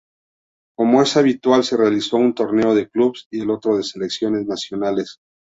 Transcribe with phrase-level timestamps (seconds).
[0.75, 5.19] Como es habitual, se realizó un torneo de clubes y otro de selecciones nacionales.